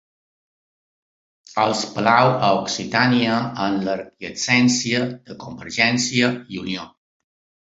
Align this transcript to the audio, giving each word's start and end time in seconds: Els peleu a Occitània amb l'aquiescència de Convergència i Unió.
Els 1.63 1.83
peleu 1.97 2.29
a 2.47 2.49
Occitània 2.61 3.35
amb 3.67 3.85
l'aquiescència 3.89 5.03
de 5.29 5.39
Convergència 5.45 6.33
i 6.57 6.63
Unió. 6.65 6.89